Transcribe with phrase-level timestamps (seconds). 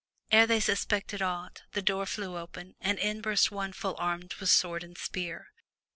[0.31, 4.49] Ere they suspected aught, the door flew open, and in burst one full armed with
[4.49, 5.49] sword and spear.